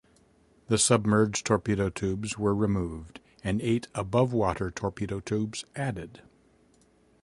[0.67, 6.23] The submerged torpedo tubes were removed and eight above-water torpedo tubes added.